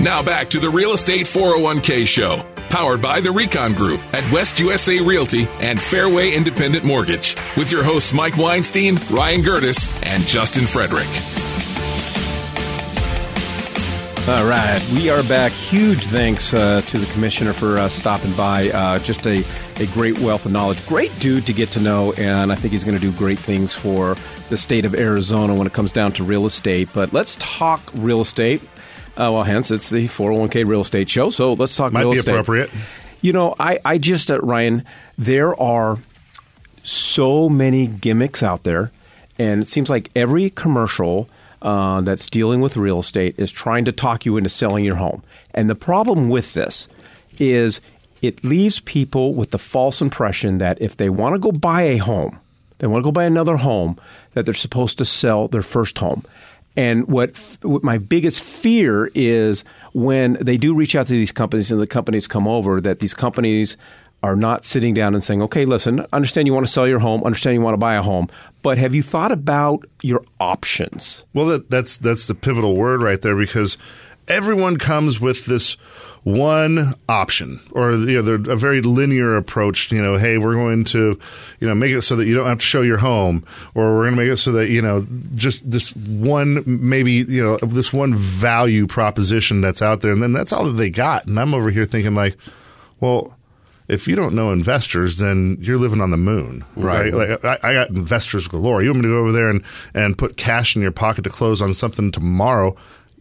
[0.00, 4.60] Now back to the Real Estate 401k Show, powered by the Recon Group at West
[4.60, 10.66] USA Realty and Fairway Independent Mortgage, with your hosts Mike Weinstein, Ryan Gertis, and Justin
[10.66, 11.08] Frederick.
[14.28, 15.50] All right, we are back.
[15.50, 18.68] Huge thanks uh, to the commissioner for uh, stopping by.
[18.68, 19.42] Uh, just a,
[19.80, 20.86] a great wealth of knowledge.
[20.86, 23.74] Great dude to get to know, and I think he's going to do great things
[23.74, 24.16] for
[24.48, 26.88] the state of Arizona when it comes down to real estate.
[26.94, 28.62] But let's talk real estate.
[29.18, 31.30] Uh, well, hence it's the 401k real estate show.
[31.30, 32.30] So let's talk Might real be estate.
[32.30, 32.70] appropriate.
[33.20, 34.84] You know, I, I just, uh, Ryan,
[35.18, 35.98] there are
[36.84, 38.92] so many gimmicks out there,
[39.36, 41.28] and it seems like every commercial
[41.62, 45.24] uh, that's dealing with real estate is trying to talk you into selling your home.
[45.52, 46.86] And the problem with this
[47.38, 47.80] is
[48.22, 51.96] it leaves people with the false impression that if they want to go buy a
[51.96, 52.38] home,
[52.78, 53.98] they want to go buy another home,
[54.34, 56.24] that they're supposed to sell their first home.
[56.78, 59.64] And what, what my biggest fear is
[59.94, 63.14] when they do reach out to these companies and the companies come over, that these
[63.14, 63.76] companies
[64.22, 67.24] are not sitting down and saying, okay, listen, understand you want to sell your home,
[67.24, 68.28] understand you want to buy a home,
[68.62, 71.24] but have you thought about your options?
[71.34, 73.76] Well, that, that's that's the pivotal word right there because
[74.28, 75.76] everyone comes with this
[76.24, 81.18] one option or you know a very linear approach you know hey we're going to
[81.60, 84.04] you know make it so that you don't have to show your home or we're
[84.04, 85.06] going to make it so that you know
[85.36, 90.32] just this one maybe you know this one value proposition that's out there and then
[90.32, 92.36] that's all that they got and i'm over here thinking like
[93.00, 93.34] well
[93.86, 97.10] if you don't know investors, then you're living on the moon, right?
[97.10, 97.42] Right.
[97.42, 98.82] Like I, I got investors galore.
[98.82, 101.30] You want me to go over there and, and put cash in your pocket to
[101.30, 102.76] close on something tomorrow?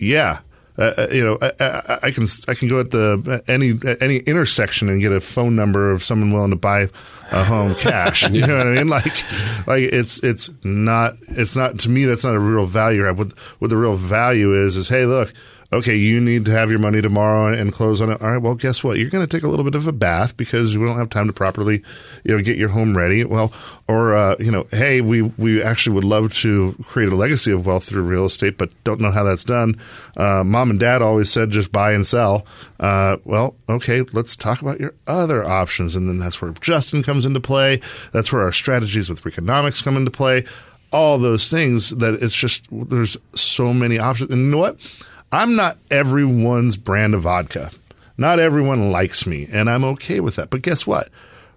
[0.00, 0.40] Yeah,
[0.78, 4.18] uh, uh, you know, I, I, I can I can go at the any any
[4.18, 6.88] intersection and get a phone number of someone willing to buy
[7.32, 8.28] a home cash.
[8.38, 8.88] You know what I mean?
[8.88, 13.12] Like, like it's it's not it's not to me that's not a real value.
[13.12, 15.32] What what the real value is is hey, look.
[15.70, 18.22] Okay, you need to have your money tomorrow and close on it.
[18.22, 18.96] All right, well, guess what?
[18.96, 21.26] You're going to take a little bit of a bath because we don't have time
[21.26, 21.82] to properly,
[22.24, 23.22] you know, get your home ready.
[23.22, 23.52] Well,
[23.86, 27.66] or uh, you know, hey, we we actually would love to create a legacy of
[27.66, 29.78] wealth through real estate, but don't know how that's done.
[30.16, 32.46] Uh, Mom and Dad always said just buy and sell.
[32.80, 37.26] Uh, well, okay, let's talk about your other options, and then that's where Justin comes
[37.26, 37.82] into play.
[38.12, 40.46] That's where our strategies with Reconomics come into play.
[40.92, 44.80] All those things that it's just there's so many options, and you know what?
[45.32, 47.70] I'm not everyone's brand of vodka.
[48.16, 50.50] Not everyone likes me, and I'm okay with that.
[50.50, 51.08] But guess what?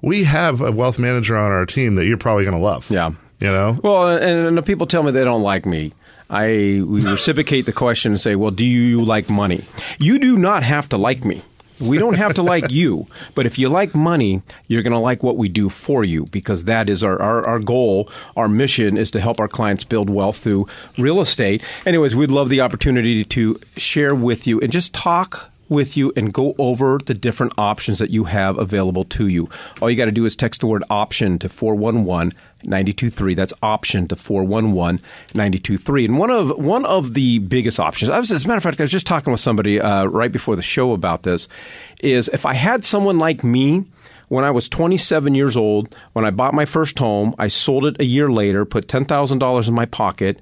[0.00, 2.90] We have a wealth manager on our team that you're probably going to love.
[2.90, 3.12] Yeah.
[3.40, 3.78] You know?
[3.82, 5.92] Well, and, and the people tell me they don't like me.
[6.30, 9.64] I we reciprocate the question and say, "Well, do you like money?"
[9.98, 11.42] You do not have to like me.
[11.80, 15.22] We don't have to like you, but if you like money, you're going to like
[15.22, 18.10] what we do for you because that is our, our, our goal.
[18.36, 21.62] Our mission is to help our clients build wealth through real estate.
[21.86, 26.32] Anyways, we'd love the opportunity to share with you and just talk with you and
[26.32, 29.48] go over the different options that you have available to you.
[29.80, 32.32] All you got to do is text the word option to 411
[32.64, 33.34] 923.
[33.34, 35.00] That's option to 411
[35.34, 36.04] 923.
[36.04, 38.80] And one of one of the biggest options, I was, as a matter of fact,
[38.80, 41.48] I was just talking with somebody uh, right before the show about this,
[42.00, 43.84] is if I had someone like me
[44.28, 48.00] when I was 27 years old, when I bought my first home, I sold it
[48.00, 50.38] a year later, put $10,000 in my pocket.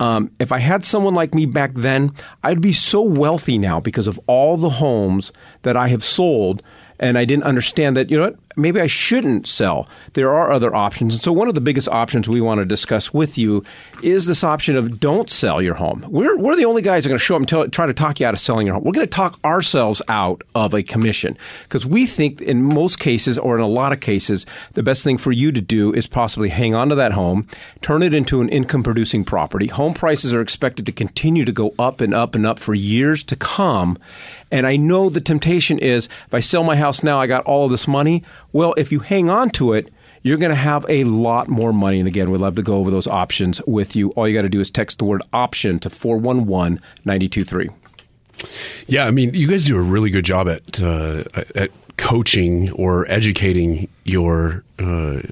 [0.00, 2.12] Um, if I had someone like me back then,
[2.42, 5.30] I'd be so wealthy now because of all the homes
[5.62, 6.62] that I have sold.
[6.98, 9.88] And I didn't understand that, you know what, maybe I shouldn't sell.
[10.14, 11.14] There are other options.
[11.14, 13.62] And so, one of the biggest options we want to discuss with you
[14.02, 16.04] is this option of don't sell your home.
[16.08, 17.94] We're, we're the only guys that are going to show up and tell, try to
[17.94, 18.84] talk you out of selling your home.
[18.84, 23.38] We're going to talk ourselves out of a commission because we think, in most cases
[23.38, 26.48] or in a lot of cases, the best thing for you to do is possibly
[26.48, 27.46] hang on to that home,
[27.82, 29.66] turn it into an income producing property.
[29.68, 33.22] Home prices are expected to continue to go up and up and up for years
[33.24, 33.98] to come.
[34.50, 37.66] And I know the temptation is if I sell my house now, I got all
[37.66, 38.24] of this money.
[38.52, 39.90] Well, if you hang on to it,
[40.22, 41.98] you're going to have a lot more money.
[41.98, 44.10] And again, we'd love to go over those options with you.
[44.10, 47.68] All you got to do is text the word option to 411 923.
[48.86, 51.24] Yeah, I mean, you guys do a really good job at uh,
[51.54, 55.22] at coaching or educating your uh,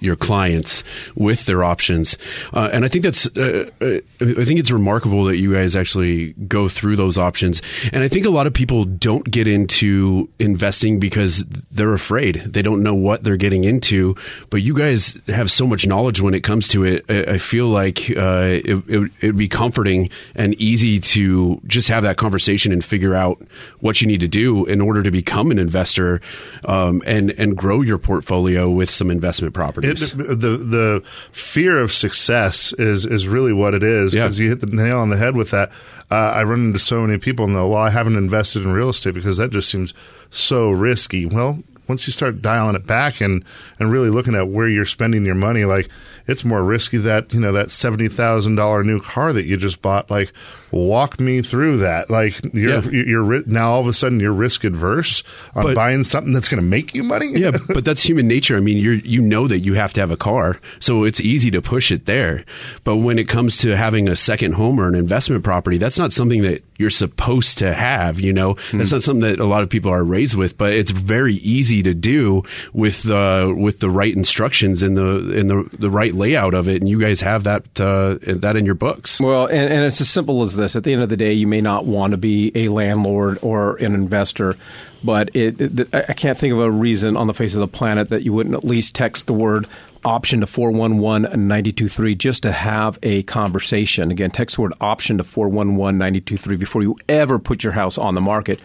[0.00, 2.16] your clients with their options,
[2.52, 6.32] uh, and I think that's uh, uh, I think it's remarkable that you guys actually
[6.32, 7.62] go through those options.
[7.92, 12.62] And I think a lot of people don't get into investing because they're afraid they
[12.62, 14.14] don't know what they're getting into.
[14.50, 17.04] But you guys have so much knowledge when it comes to it.
[17.08, 22.16] I, I feel like uh, it, would be comforting and easy to just have that
[22.16, 23.40] conversation and figure out
[23.80, 26.20] what you need to do in order to become an investor
[26.64, 30.12] um, and and grow your portfolio with some investment properties.
[30.12, 31.02] It, the the
[31.32, 34.24] fear of success is is really what it is Yeah.
[34.24, 35.70] because you hit the nail on the head with that.
[36.10, 38.90] Uh, I run into so many people and they'll, well, I haven't invested in real
[38.90, 39.94] estate because that just seems
[40.30, 41.24] so risky.
[41.26, 43.44] Well, once you start dialing it back and
[43.78, 45.88] and really looking at where you're spending your money, like
[46.26, 49.82] it's more risky that you know that seventy thousand dollar new car that you just
[49.82, 50.10] bought.
[50.10, 50.32] Like,
[50.70, 52.10] walk me through that.
[52.10, 52.90] Like, you're Yeah.
[53.04, 55.22] you're now all of a sudden you're risk adverse
[55.54, 57.32] on But- buying something that's going to make you money.
[57.38, 58.56] yeah, but that's human nature.
[58.56, 61.50] I mean, you you know that you have to have a car, so it's easy
[61.50, 62.44] to push it there.
[62.84, 66.12] But when it comes to having a second home or an investment property, that's not
[66.12, 68.20] something that you're supposed to have.
[68.20, 70.56] You know, that's not something that a lot of people are raised with.
[70.56, 72.42] But it's very easy to do
[72.72, 76.80] with uh, with the right instructions and the and the the right layout of it.
[76.80, 79.20] And you guys have that uh, that in your books.
[79.20, 80.76] Well, and, and it's as simple as this.
[80.76, 83.76] At the end of the day, you may not want to be a landlord or
[83.76, 84.56] an investor,
[85.04, 88.08] but it, it, I can't think of a reason on the face of the planet
[88.08, 89.66] that you wouldn't at least text the word
[90.04, 94.10] option to 411-923 just to have a conversation.
[94.10, 98.20] Again, text the word option to 411-923 before you ever put your house on the
[98.20, 98.60] market.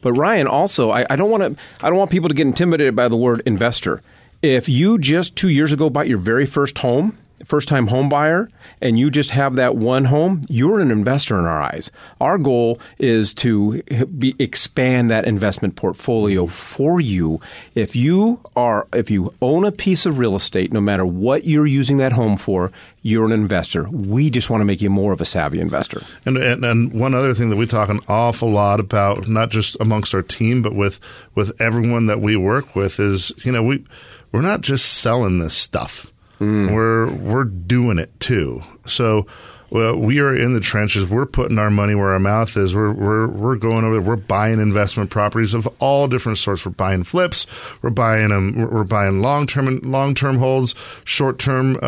[0.00, 1.62] But Ryan, also, I, I don't want to.
[1.84, 4.02] I don't want people to get intimidated by the word investor.
[4.42, 8.50] If you just two years ago bought your very first home, first time home buyer,
[8.80, 11.90] and you just have that one home, you're an investor in our eyes.
[12.20, 17.40] Our goal is to be, expand that investment portfolio for you.
[17.74, 21.66] If you are, if you own a piece of real estate, no matter what you're
[21.66, 22.72] using that home for,
[23.02, 23.88] you're an investor.
[23.88, 26.02] We just want to make you more of a savvy investor.
[26.26, 29.76] And, and and one other thing that we talk an awful lot about, not just
[29.80, 31.00] amongst our team, but with
[31.34, 33.84] with everyone that we work with, is you know we
[34.32, 36.12] we're not just selling this stuff.
[36.40, 36.74] Mm.
[36.74, 38.62] We're we're doing it too.
[38.86, 39.26] So.
[39.70, 41.06] Well, we are in the trenches.
[41.08, 42.74] We're putting our money where our mouth is.
[42.74, 44.02] We're we're we're going over there.
[44.02, 46.66] We're buying investment properties of all different sorts.
[46.66, 47.46] We're buying flips.
[47.80, 48.54] We're buying them.
[48.56, 50.74] We're, buying long term long term holds,
[51.04, 51.86] short term uh,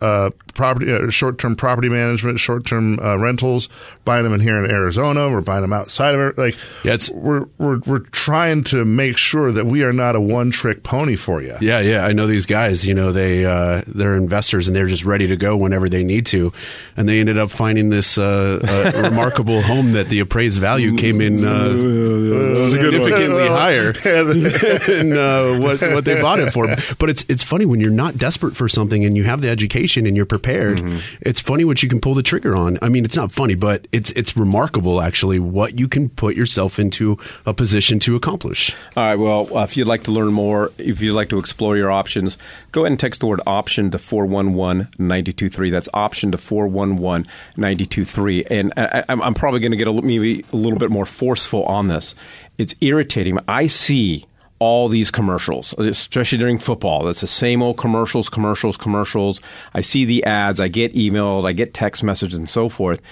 [0.00, 3.70] uh, property, uh, short term property management, short term uh, rentals.
[4.04, 5.30] Buying them in here in Arizona.
[5.30, 6.36] We're buying them outside of it.
[6.38, 10.20] Like Yeah, it's- we're we're we're trying to make sure that we are not a
[10.20, 11.56] one trick pony for you.
[11.60, 12.86] Yeah, yeah, I know these guys.
[12.86, 16.26] You know, they uh, they're investors and they're just ready to go whenever they need
[16.26, 16.52] to,
[16.96, 21.44] and they ended up finding this uh, remarkable home that the appraised value came in
[21.44, 21.74] uh,
[22.68, 23.92] significantly higher
[24.82, 26.66] than uh, what what they bought it for.
[26.98, 30.04] But it's it's funny when you're not desperate for something and you have the education
[30.06, 30.82] and you're prepared.
[31.20, 32.78] It's funny what you can pull the trigger on.
[32.82, 36.78] I mean, it's not funny, but it's it's remarkable actually what you can put yourself
[36.78, 38.74] into a position to accomplish.
[38.96, 39.16] All right.
[39.16, 42.36] Well, uh, if you'd like to learn more, if you'd like to explore your options,
[42.72, 45.70] go ahead and text the word option to 411 923.
[45.70, 46.96] That's option to 411
[47.56, 48.44] 923.
[48.50, 51.88] And I, I'm probably going to get a, maybe a little bit more forceful on
[51.88, 52.14] this.
[52.58, 53.38] It's irritating.
[53.48, 54.26] I see
[54.62, 57.08] all these commercials, especially during football.
[57.08, 59.40] It's the same old commercials, commercials, commercials.
[59.74, 63.02] I see the ads, I get emailed, I get text messages, and so forth.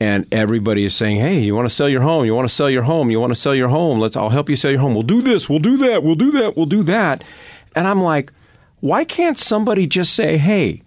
[0.00, 2.26] And everybody is saying, "Hey, you want to sell your home?
[2.26, 3.10] You want to sell your home?
[3.10, 3.98] You want to sell your home?
[3.98, 4.16] Let's.
[4.16, 4.92] I'll help you sell your home.
[4.92, 5.48] We'll do this.
[5.48, 6.02] We'll do that.
[6.02, 6.58] We'll do that.
[6.58, 7.24] We'll do that."
[7.74, 8.30] And I'm like,
[8.80, 10.82] why can't somebody just say, "Hey,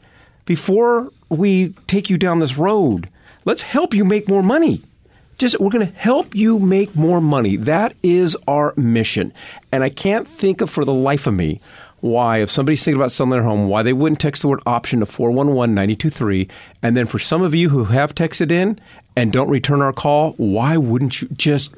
[0.45, 3.09] before we take you down this road,
[3.45, 4.83] let's help you make more money."
[5.37, 7.55] just we're going to help you make more money.
[7.55, 9.33] That is our mission.
[9.71, 11.59] And I can't think of for the life of me
[12.01, 14.99] why, if somebody's thinking about selling their home, why they wouldn't text the word option
[14.99, 16.47] to 411 923.
[16.81, 18.79] And then for some of you who have texted in
[19.15, 21.75] and don't return our call, why wouldn't you just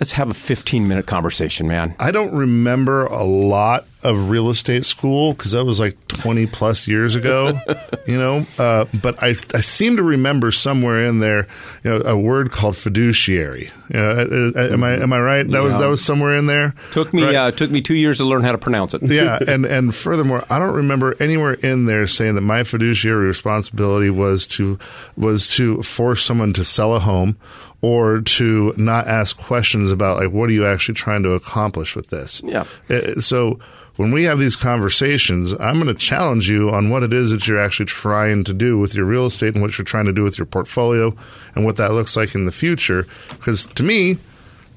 [0.00, 1.94] let's have a 15 minute conversation, man?
[1.98, 6.86] I don't remember a lot of real estate school because that was like 20 plus
[6.86, 7.58] years ago,
[8.06, 8.44] you know.
[8.58, 11.46] Uh, but I, I seem to remember somewhere in there,
[11.82, 13.70] you know, a word called fiduciary.
[13.88, 15.48] You know, uh, uh, am I am I right?
[15.48, 16.74] That was that was somewhere in there.
[16.92, 17.34] Took me Right?
[17.34, 19.02] uh, took me two years to learn how to pronounce it.
[19.04, 24.10] yeah, and and furthermore, I don't remember anywhere in there saying that my fiduciary responsibility
[24.10, 24.78] was to
[25.16, 27.38] was to force someone to sell a home
[27.84, 32.08] or to not ask questions about like what are you actually trying to accomplish with
[32.08, 32.40] this.
[32.44, 32.64] Yeah.
[32.88, 33.58] Uh, So
[33.96, 37.46] when we have these conversations, I'm going to challenge you on what it is that
[37.46, 40.22] you're actually trying to do with your real estate and what you're trying to do
[40.22, 41.14] with your portfolio
[41.54, 43.06] and what that looks like in the future.
[43.30, 44.18] Because to me,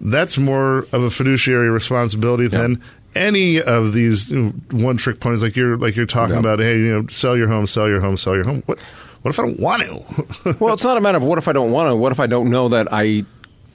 [0.02, 2.80] that's more of a fiduciary responsibility than
[3.16, 4.32] any of these
[4.72, 6.40] one-trick ponies like you're like you're talking Yeah.
[6.46, 6.60] about.
[6.60, 8.62] Hey, you know, sell your home, sell your home, sell your home.
[8.68, 8.84] What
[9.22, 10.56] what if I don't want to?
[10.60, 11.96] well, it's not a matter of what if I don't want to.
[11.96, 13.26] What if I don't know that I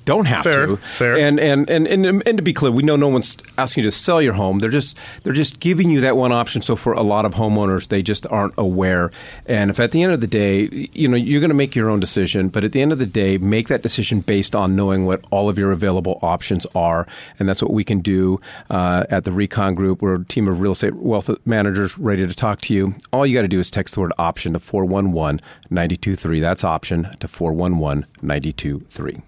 [0.04, 0.76] don't have Fair, to.
[0.76, 1.16] fair.
[1.16, 3.96] And, and and and and to be clear, we know no one's asking you to
[3.96, 4.58] sell your home.
[4.58, 6.62] They're just they're just giving you that one option.
[6.62, 9.10] So for a lot of homeowners, they just aren't aware.
[9.46, 11.90] And if at the end of the day, you know, you're going to make your
[11.90, 15.04] own decision, but at the end of the day, make that decision based on knowing
[15.06, 17.06] what all of your available options are,
[17.38, 18.40] and that's what we can do
[18.70, 20.02] uh, at the Recon Group.
[20.02, 22.94] We're a team of real estate wealth managers ready to talk to you.
[23.12, 25.40] All you got to do is text the word option to 411
[25.70, 26.40] 923.
[26.40, 29.22] That's option to 411 923.